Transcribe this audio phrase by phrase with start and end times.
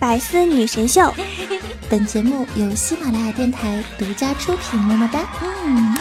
[0.00, 1.12] 百思女神秀，
[1.90, 4.80] 本节目由喜马拉雅电台独家出品。
[4.80, 5.28] 么么哒。
[5.62, 5.94] 嗯。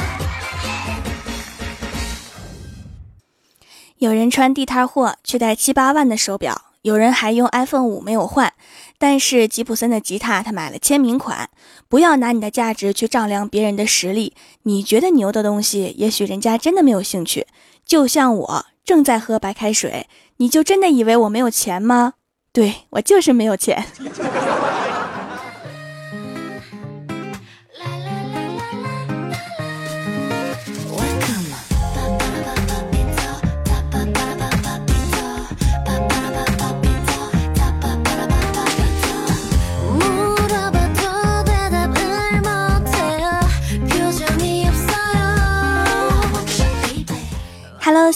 [3.98, 8.54] 有人穿地摊货却戴七八万的手表，有人还用 iPhone 五没有换，
[8.98, 11.50] 但是吉普森的吉他他买了签名款。
[11.90, 17.46] 不要拿你的价值去丈量别人的实力，你觉得牛的东西，也许人家真的没有兴趣。
[17.86, 20.08] 就像我正在喝白开水，
[20.38, 22.14] 你就真的以为我没有钱吗？
[22.52, 23.84] 对我就是没有钱。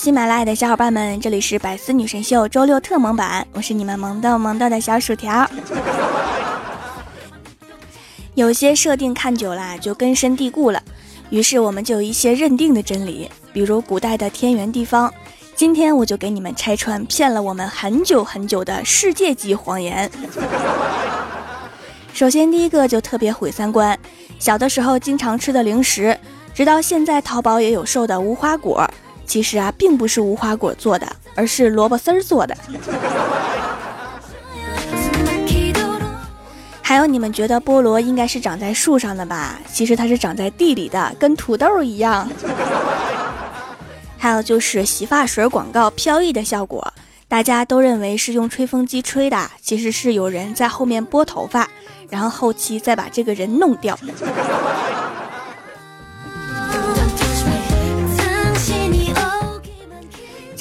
[0.04, 5.50] 喜马拉雅的小伙伴们，这里是百思女神秀周六特萌版，我是你们萌豆萌豆的小薯条。
[8.36, 10.84] 有些设定看久了就根深蒂固了，
[11.30, 15.10] 于是我们就有一些认定的真理，比如古代的天圆地方。
[15.56, 20.12] 今天我就给你们拆穿骗了我们很久很久的世界级谎言。
[22.12, 23.98] 首先第一个就特别毁三观，
[24.38, 26.20] 小的时候经常吃的零食，
[26.54, 28.86] 直到现在淘宝也有售的无花果。
[29.34, 32.56] 其实啊，并不是无花果做的，而是萝卜丝儿做的。
[36.84, 39.60] 还有，你们觉得菠萝应该是长在树上的吧？
[39.74, 42.30] 其实它是长在地里的，跟土豆一样。
[44.20, 46.94] 还有就是洗发水广告飘逸的效果，
[47.28, 51.68] 大家都认为是用吹风机吹的，其实是有人在后面拨头发，
[52.08, 53.98] 然后后期再把这个人弄掉。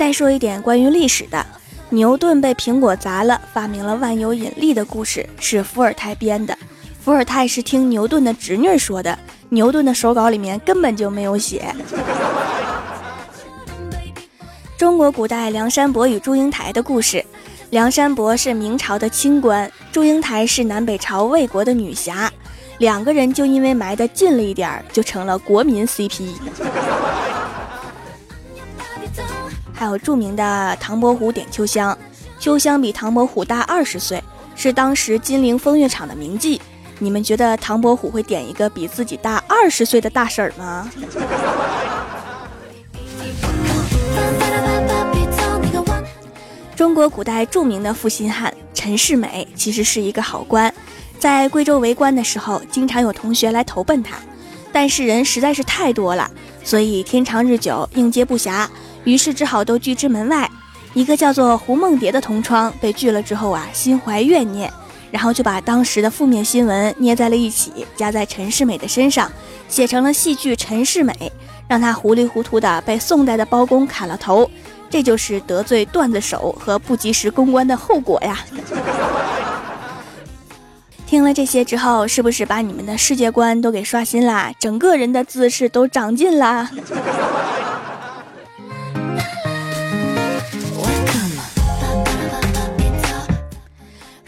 [0.03, 1.47] 再说一点关于历史的，
[1.91, 6.58] 牛顿被苹果砸了，发明了万有引力的故事是伏尔泰编的。
[7.00, 9.17] 伏尔泰是听牛顿的侄女说的，
[9.50, 11.73] 牛顿的手稿里面根本就没有写。
[14.77, 17.24] 中国古代梁山伯与祝英台的故事，
[17.70, 22.29] 梁山伯是明朝的清官，祝英台是南北朝魏国的女侠，
[22.79, 26.33] 两个人就因为埋的近了一点，就成了国民 CP。
[29.83, 31.98] 还有著名的唐伯虎点秋香，
[32.39, 34.23] 秋香比唐伯虎大二十岁，
[34.55, 36.61] 是当时金陵风月场的名妓。
[37.01, 40.89] 你们觉得唐伯虎会点一个比自己大二十岁的大婶儿吗？
[46.77, 50.73] 中国古代著名的负心汉陈世美，其实是一个好官，
[51.19, 54.15] 在贵州为官的时候，经常有同学来投奔他，
[54.71, 56.31] 但是人实在是太多了，
[56.63, 58.69] 所以天长日久，应接不暇。
[59.05, 60.48] 于是只好都拒之门外。
[60.95, 64.70] 一个叫做胡梦蝶的同窗被拒了之后啊，心怀怨念，
[65.11, 69.33] 然后就把当时的负面新闻捏在了一起，加在陈世美的身上，
[69.68, 71.12] 写成了戏剧《陈世美》，
[71.67, 74.51] 让他糊里糊涂的被宋代的包公砍了头。
[74.91, 78.41] 这就是得罪段子手和不及时公关的后果呀！
[81.07, 84.52] 听了这些之后，是不是把你们的世界观都给刷新啦？
[84.58, 86.70] 整个人的姿势都长进啦？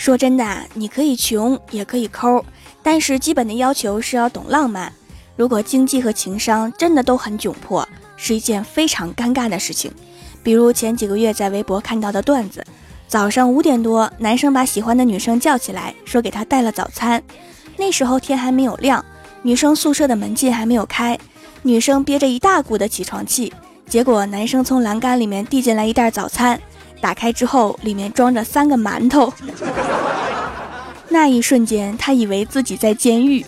[0.04, 0.44] 说真的，
[0.74, 2.44] 你可以穷，也可以抠，
[2.82, 4.92] 但是基本的要求是要懂浪漫。
[5.34, 9.90] 如果经济和情商真的都很窘迫，是一件非常尴尬的事情。
[10.42, 12.62] 比如前几个月在微博看到的段子：
[13.08, 17.22] 早上五点多，男生把喜欢的女生叫起来，说给她带了早餐。
[17.78, 19.02] 那时候天还没有亮，
[19.40, 21.18] 女生宿舍的门禁还没有开，
[21.62, 23.50] 女生憋着一大股的起床气，
[23.88, 26.60] 结果男生从栏杆里面递进来一袋早餐。
[27.04, 29.30] 打开之后，里面装着三个馒头。
[31.10, 33.44] 那一瞬间，他以为自己在监狱。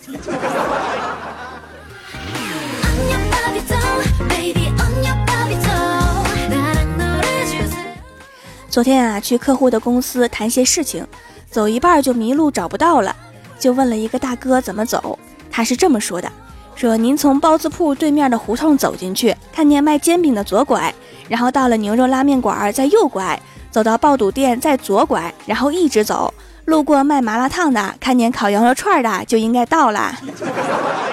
[8.69, 11.07] 昨天啊，去客户的公司谈些事情，
[11.51, 13.17] 走一半就迷路找不到了，
[13.59, 15.19] 就问了一个大哥怎么走。
[15.51, 16.31] 他是这么说的：
[16.75, 20.93] 说您从包子铺对面的胡同走进去，看见卖煎饼的左拐。
[21.29, 23.37] 然后到了牛肉拉面馆儿，再右拐，
[23.77, 26.33] 走到爆肚店，再左拐，然后一直走，
[26.65, 30.19] 路过卖麻辣烫的，看见烤羊肉串的，就应该到了。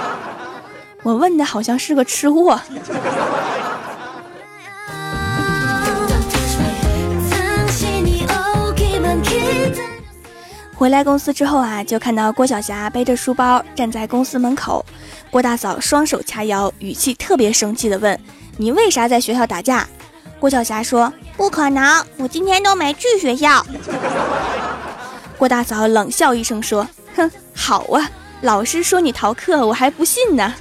[1.04, 2.58] 我问的好像是个吃货。
[10.74, 14.86] 回来公司之后啊，就看到郭晓霞背着书包站在公司门口，
[15.30, 18.18] 郭大嫂双手掐腰，语气特别生气的问
[18.56, 19.86] ：“你为啥在学校打架？”
[20.44, 23.66] 郭晓霞说：“不可能，我今天都没去学校。”
[25.40, 26.86] 郭大嫂冷笑一声说
[27.16, 28.12] ：“哼，好啊，
[28.42, 30.54] 老师说你逃课，我还不信呢。”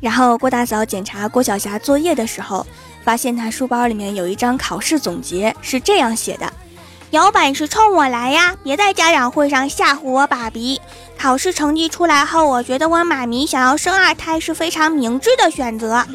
[0.00, 2.64] 然后郭大嫂检查郭晓霞作业的时候，
[3.02, 6.52] 发现她书包里面有一张考试总结，是这样写的
[7.10, 8.54] ：“有本事冲我来呀！
[8.62, 10.80] 别在家长会上吓唬我爸比。
[11.18, 16.06] 考试成绩出来后，我觉得我妈咪想要生二胎是非常明智的选择。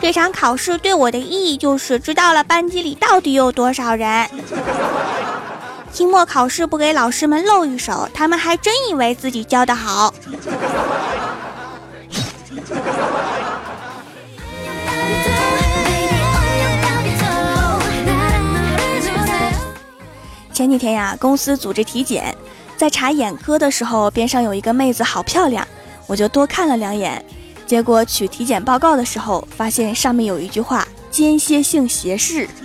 [0.00, 4.30] 这场考试对我的意义就是知道了班级里到底有多少人。
[5.92, 10.14] 期末考试不给老师们露一手，他们还真以为自己教的好。”
[20.60, 22.36] 前几天呀，公司组织体检，
[22.76, 25.66] 在查眼科的时候，边上有一个妹子，好漂亮，
[26.06, 27.24] 我就多看了两眼。
[27.66, 32.46] 结果取体检报告的时候，发现上面有一句话：间歇性斜视。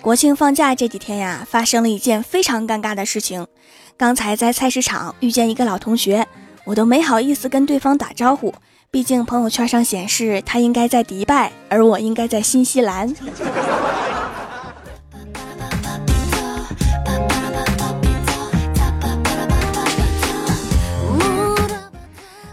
[0.00, 3.48] 国庆放假这几天呀，发生了一件非常尴尬的事情。
[3.96, 6.28] 刚才在菜市场遇见一个老同学。
[6.64, 8.54] 我都没好意思跟对方打招呼，
[8.90, 13.14] 毕竟朋友圈上显示他应该在迪拜，而我应该在新西兰。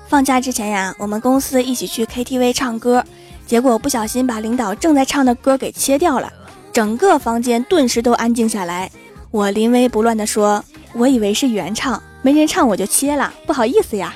[0.08, 3.04] 放假之前呀，我们公司一起去 KTV 唱歌，
[3.46, 6.32] 结果不小心把领导正在唱的歌给切掉了，
[6.72, 8.90] 整个房间顿时都安静下来。
[9.30, 10.64] 我临危不乱地说
[10.96, 14.14] ：“我以为是原唱。”没人唱我就切了，不好意思呀。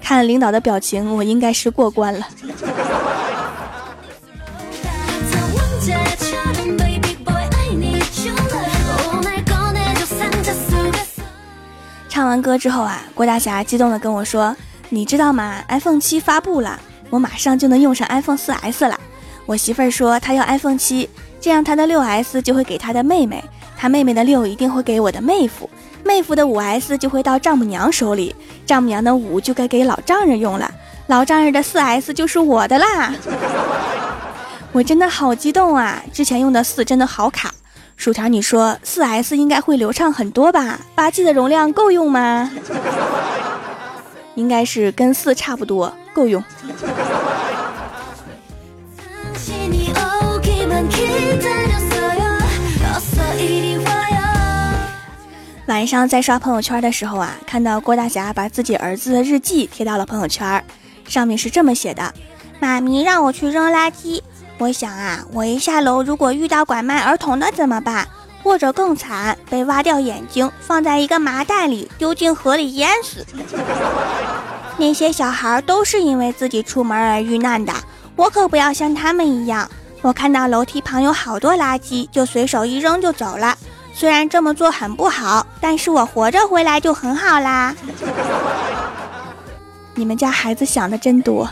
[0.00, 2.26] 看领导的表情，我应该是过关了。
[12.08, 14.56] 唱完歌之后啊，郭大侠激动的跟我说
[14.88, 16.80] ：“你知道吗？iPhone 七发布了，
[17.10, 18.98] 我马上就能用上 iPhone 四 S 了。”
[19.44, 21.06] 我媳妇儿说她要 iPhone 七，
[21.38, 23.44] 这样她的六 S 就会给她的妹妹，
[23.76, 25.68] 她妹妹的六一定会给我的妹夫。
[26.04, 28.34] 妹夫的五 S 就会到丈母娘手里，
[28.66, 30.70] 丈母娘的五就该给老丈人用了，
[31.06, 33.14] 老丈人的四 S 就是我的啦！
[34.72, 36.02] 我真的好激动啊！
[36.12, 37.52] 之前用的四真的好卡，
[37.96, 40.78] 薯条你说四 S 应该会流畅很多吧？
[40.94, 42.50] 八 G 的容量够用吗？
[44.34, 46.42] 应该是跟四差不多，够用。
[55.66, 60.62] 晚上在刷朋友圈的时候啊，看到郭大侠把自己儿子的日记贴到了朋友圈，
[61.08, 62.12] 上面是这么写的
[62.60, 64.20] ：“妈咪让我去扔垃圾，
[64.58, 68.06] 我想啊，我一下楼如果遇到拐卖儿童的怎么办？
[68.42, 73.24] 或者更惨，被挖掉眼睛，放在一个麻袋里丢进河里淹死。
[74.76, 77.72] 那些小孩都是因为自己出门而遇难的，
[78.16, 79.66] 我可不要像他们一样。
[80.02, 83.56] 我看到楼梯旁有好多垃圾，就随手一扔就走了。”
[83.96, 87.74] 虽然这么做很不好，但是我活着回来就很好啦。
[89.94, 91.48] 你们家孩子想的真多。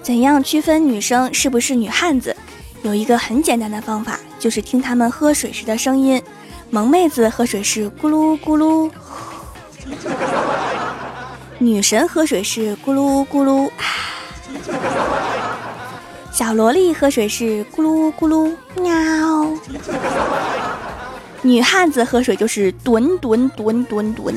[0.00, 2.36] 怎样区分女生是不是女汉子？
[2.82, 6.22] 有一个很简单的方法，就是听她们喝水时的声音。
[6.70, 8.90] 萌妹子喝水是咕噜咕噜，
[11.58, 13.70] 女神喝水是咕噜咕噜。
[16.32, 18.92] 小萝莉喝水是咕噜咕噜喵，
[21.42, 24.34] 女汉子喝水就是吨吨吨吨吨。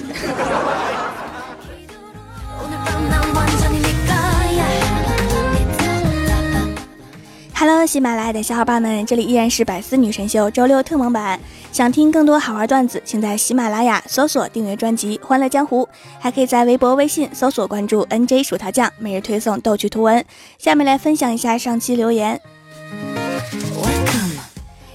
[7.55, 11.39] Hello，喜马拉雅的小伙伴们，这里依然是百思女神秀周六特蒙版。
[11.77, 15.83] 想听更多好玩段子，请在喜马拉雅搜索订阅专辑《欢乐江湖》，
[16.19, 20.25] 还可以在微博、微信搜索关注 NJ 薯条酱，每日推送逗趣图文。
[20.57, 22.41] 下面来分享一下上期留言。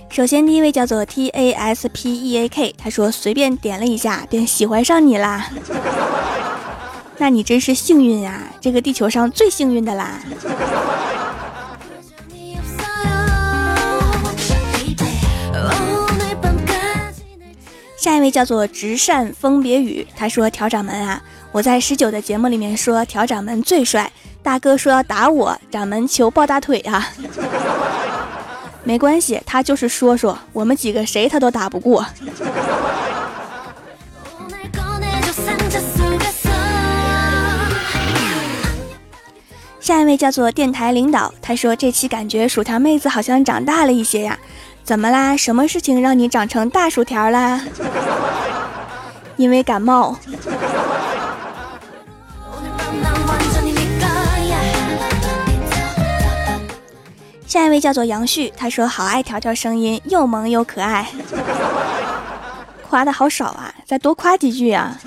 [0.09, 5.51] 首先，第一位叫做 T A S P E A K，他说随便点了一下便喜欢上你啦，
[7.19, 10.19] 那你真是幸运呀，这个地球上最幸运的啦。
[18.03, 24.11] 下一位叫做直扇风别雨，他说：“调掌门啊，我在十九的节目里面说调掌门最帅，
[24.43, 27.13] 大哥说要打我，掌门求抱大腿啊。
[28.83, 32.05] 没关系，他就是说说，我们几个谁他都打不过。”
[39.79, 44.37] 下一位叫做电台领导，他说这期感觉薯条妹子好像长大了一些呀，
[44.85, 45.37] 怎么啦？
[45.37, 47.61] 什么事情让你长成大薯条啦？
[49.37, 50.17] 因为感冒。
[57.47, 61.07] 下一位叫做杨旭，他说好爱条条声音，又萌又可爱。
[62.89, 64.99] 夸的好少啊，再多夸几句啊。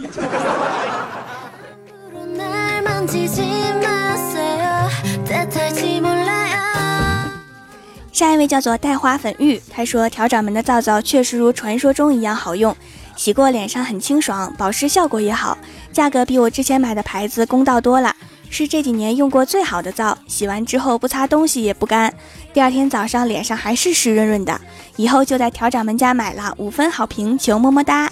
[8.15, 12.73] 下一位叫做带花粉玉，他说调掌门的皂皂确实如传说中一样好用，
[13.17, 15.57] 洗过脸上很清爽，保湿效果也好，
[15.91, 18.15] 价格比我之前买的牌子公道多了，
[18.49, 22.13] 是这几年用过最好的皂，洗完之后不擦东西也不干，
[22.53, 24.61] 第二天早上脸上还是湿润润的，
[24.95, 28.09] 以后就在调掌门家买了，五分好评，求么么哒。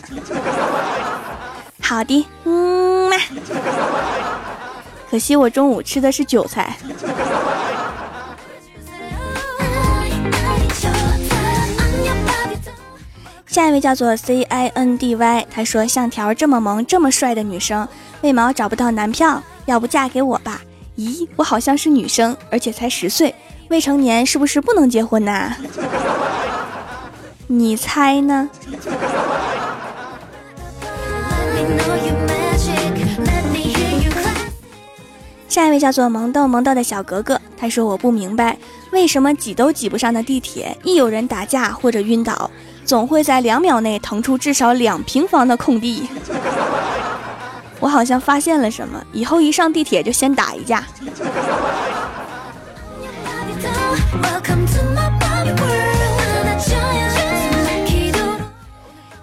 [1.79, 3.15] 好的，嗯嘛。
[5.09, 6.75] 可惜我中午吃的是韭菜。
[13.53, 17.87] 下一位叫做 C I N D Y，他说像条这么萌这么帅的女生，
[18.21, 19.43] 为毛找不到男票？
[19.67, 20.61] 要不嫁给我吧？
[20.97, 23.35] 咦，我好像是女生，而且才十岁，
[23.67, 25.55] 未成年是不是不能结婚呐？
[27.45, 28.49] 你猜呢？
[35.47, 38.57] 下一位叫做萌豆萌豆的小格格，他说我不明白
[38.89, 42.49] 为什么挤都挤不上的地铁，一有人打架或者晕倒。
[42.85, 46.07] 总会在两秒内腾出至少两平方的空地。
[47.79, 50.83] 我好像发现了什么，以后一上地铁就先打一架。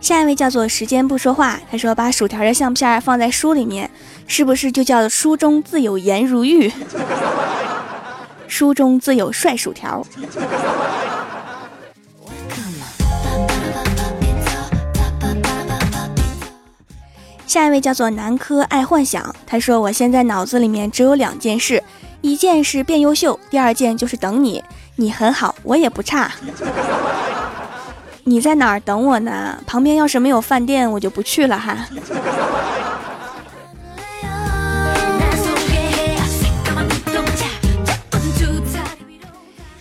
[0.00, 3.88] 下一位叫做时间不说话，他说把薯条的相片放在书里面，
[4.26, 6.73] 是不是就叫书中自有颜如玉？
[8.49, 10.05] 书中自有帅薯条。
[17.50, 21.83] 下一位叫做南柯爱幻想，他说：“我现在脑子里面只有两件事，
[22.21, 24.62] 一件是变优秀，第二件就是等你。
[24.95, 26.30] 你很好，我也不差。
[28.23, 29.59] 你在哪儿等我呢？
[29.66, 31.76] 旁边要是没有饭店，我就不去了哈。”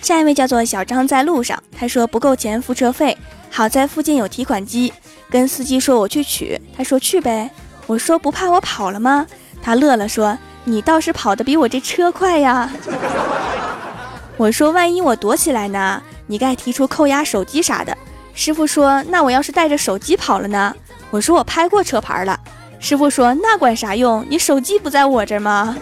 [0.02, 3.16] 下一位叫做小张，在路上，他说不够钱付车费，
[3.52, 4.92] 好在附近有提款机。
[5.30, 7.50] 跟司机说我去取，他说去呗。
[7.86, 9.26] 我说不怕我跑了吗？
[9.62, 12.70] 他乐了说你倒是跑得比我这车快呀。
[14.38, 16.02] 我说万一我躲起来呢？
[16.28, 17.96] 你该提出扣押手机啥的。
[18.34, 20.76] 师傅说那我要是带着手机跑了呢？
[21.12, 22.40] 我说我拍过车牌了。
[22.80, 24.26] 师傅说那管啥用？
[24.30, 25.76] 你手机不在我这吗？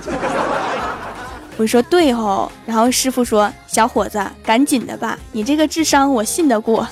[1.57, 2.51] 我说对哦。
[2.65, 6.87] 然后师傅说小伙子赶紧的吧，你这个智商我信得过。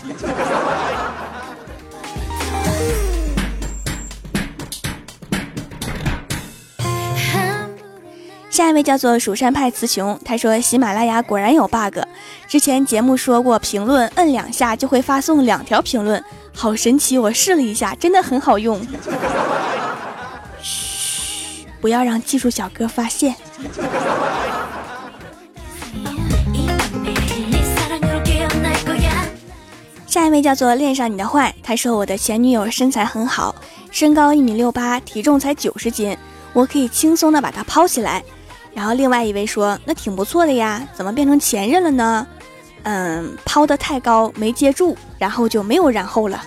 [8.55, 11.97] 下一位叫做蜀山派雌雄，他说喜马拉雅果然有 bug，
[12.47, 17.17] 之前节目说过评论摁两下就会发送两条评论，好神奇！
[17.17, 18.79] 我试了一下，真的很好用。
[20.61, 23.35] 嘘，不要让技术小哥发现。
[30.07, 33.53] 下一位叫做恋上你的坏，他说我的前女友身材很好，
[33.91, 36.17] 身高一米六八，体重才九十斤，
[36.53, 38.23] 我可以轻松的把她抛起来。
[38.75, 42.27] 然后另外一位说：“那挺不错的呀，怎么变成前任了呢？”
[42.83, 46.43] 嗯，抛得太高没接住，然后就没有然后了。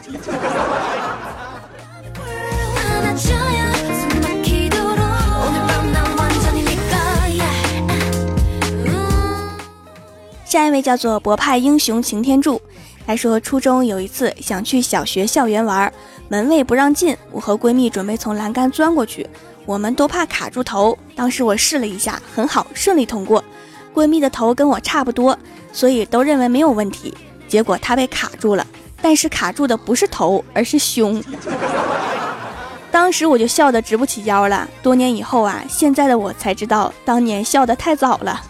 [10.45, 12.61] 下一位叫做博派英雄擎天柱，
[13.07, 15.93] 他说初中有一次想去小学校园玩，
[16.29, 19.27] 门卫不让进，我和闺蜜准备从栏杆钻过去。
[19.65, 23.43] 我们都怕卡住头，当时我试了一下，很好，顺利通过。
[23.95, 25.39] 闺蜜的头跟我差不多，
[25.73, 27.15] 所以都认为没有问题。
[27.49, 28.67] 结果她被卡住了，
[29.01, 31.23] 但是卡住的不是头，而是胸。
[32.91, 34.69] 当时我就笑得直不起腰了。
[34.83, 38.41] 多年以后啊，现在的我才知道，当年笑得太早了。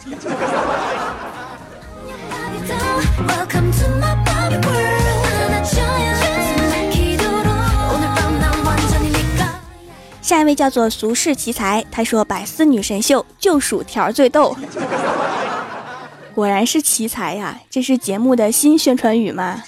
[10.29, 14.55] 下一位叫做俗世奇才，他说百思女神秀就薯条最逗，
[16.37, 17.59] 果然是奇才呀！
[17.71, 19.63] 这是节目的新宣传语吗？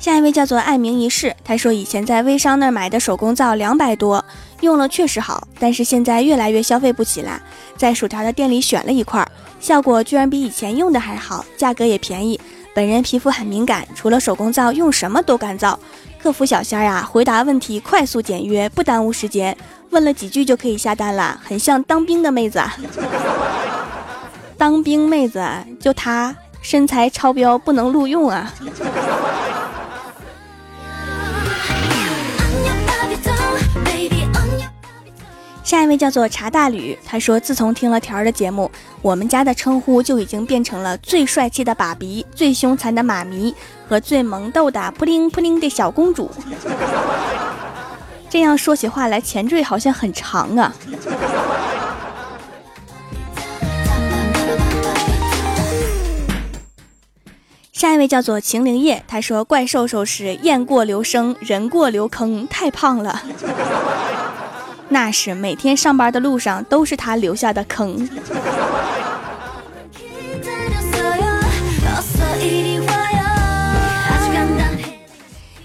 [0.00, 4.24] 下一位叫做爱民一世，他说以前在微商那儿买的手工皂两百多，
[4.62, 7.38] 用了确实好，但是现在越来越消费不起啦。
[7.76, 9.28] 在薯条的店里选了一块，
[9.66, 12.40] 效果居然比以前用的还好，价格也便宜。
[12.72, 15.76] 本人皮肤很敏感，除了手工皂用什么都干燥。
[16.22, 19.56] 客服小仙儿呀，回答问题快速简约，不耽误时间，
[19.90, 22.62] 问了几句就可以下单了，很像当兵的妹子。
[24.56, 25.44] 当兵妹子
[25.80, 26.32] 就她
[26.62, 28.54] 身材超标，不能录用啊。
[35.66, 38.70] 下一位叫做茶大吕，他说自从听了条儿的节目，
[39.02, 43.52] 我们家的称呼就已经变成了最帅气的爸比、最凶残的妈咪
[43.88, 46.30] 和最萌逗的扑灵扑灵的小公主。
[48.30, 50.72] 这样说起话来，前缀好像很长啊。
[57.72, 63.20] 下一位叫做秦灵叶，他说怪兽兽是雁过留声，人过留坑，太胖了。
[64.88, 68.08] 那是每天上班的路上都是他留下的坑。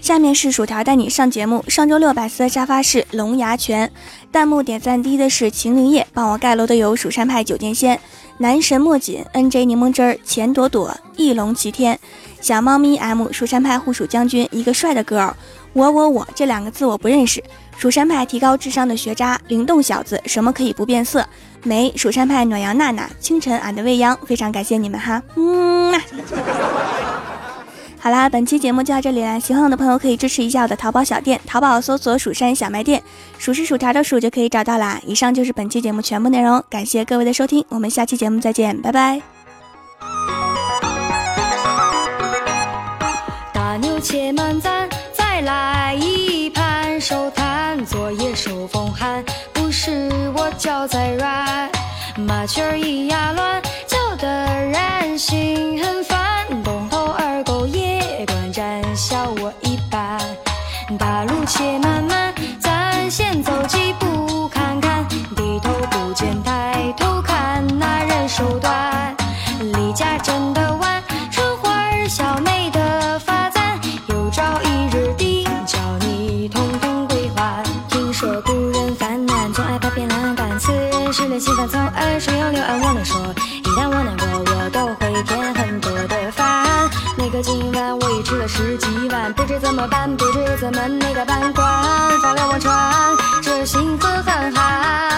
[0.00, 1.64] 下面是薯条带你上节目。
[1.68, 3.90] 上周六百思沙发是龙牙泉，
[4.32, 7.98] 弹幕点赞低的是秦灵叶，帮我盖楼的有蜀山派九剑仙、
[8.38, 11.98] 男神莫锦、NJ 柠檬汁儿、钱朵朵、翼龙齐天、
[12.40, 15.32] 小猫咪 M、蜀山派护蜀将军，一个帅的 girl。
[15.72, 17.42] 我我我这两个字我不认识。
[17.76, 21.26] 蜀山派提高智商的学渣，灵动小子，什么可以不变色？
[21.64, 26.00] 没蜀山派暖阳娜娜，清晨俺的未央，非常感谢你们哈，嗯。
[27.98, 33.00] 好啦，本期节目就到这里啦，喜欢我的朋友可以支持一下我的淘宝小店，淘宝搜索“蜀山小卖店”，
[33.38, 35.00] 数是薯条的数就可以找到啦。
[35.06, 39.22] 以上就是本期节目全部内容，感谢各位的收听，我们下期节目再见，拜拜。
[43.54, 46.61] 大牛且慢咱再来一盘
[47.12, 51.70] 手摊，昨夜受风寒，不是我脚在软，
[52.16, 56.46] 麻雀儿咿呀乱，叫得人心很烦。
[56.64, 60.18] 东头二狗夜观战，笑我一般。
[60.98, 65.06] 大路且漫漫，咱先走几步看看，
[65.36, 68.81] 低头不见抬头看，那人手短，
[89.82, 91.66] 么办，不知怎么那个办官，
[92.20, 95.11] 发了我传，这心河憨憨。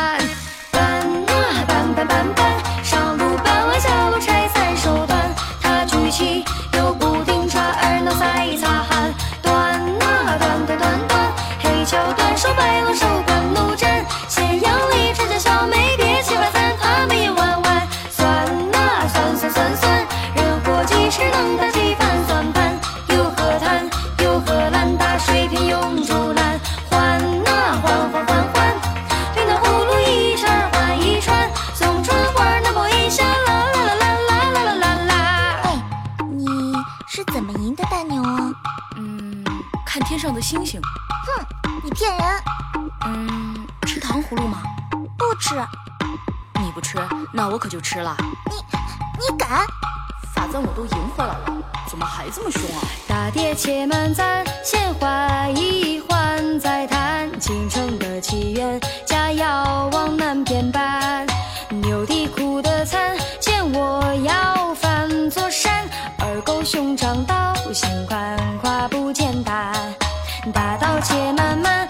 [47.95, 48.17] 吃了。
[48.51, 48.57] 你
[49.21, 49.65] 你敢？
[50.35, 52.83] 反正我都赢回来了，怎么还这么凶啊？
[53.07, 61.25] 大碟且慢咱先缓一缓再谈，京城的起源家要往南边搬，
[61.71, 69.73] 牛的苦的惨，见我要翻座山，二狗熊掌刀心宽胯不简单，
[70.53, 71.89] 大道且慢慢，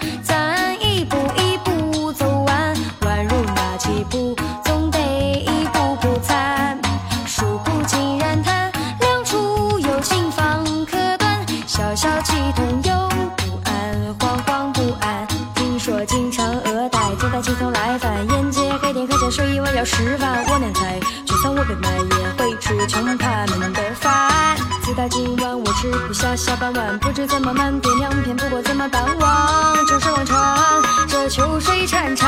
[16.85, 20.45] 城恶歹总带气筒来犯，沿街黑店客栈睡一晚要十万。
[20.49, 24.57] 我难猜，就算我被卖，也会吃穷他们的饭。
[24.83, 29.87] 自打今晚我吃不下下半碗，不知怎么瞒爹娘骗，不过怎么办忘？
[29.87, 32.27] 就是忘川，这秋水潺潺。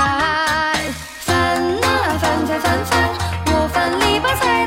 [1.20, 1.36] 烦
[1.82, 3.10] 啊烦烦烦烦，
[3.46, 4.66] 我翻篱笆菜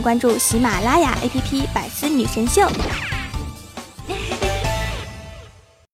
[0.00, 2.62] 关注喜马拉雅 app 百思女神秀。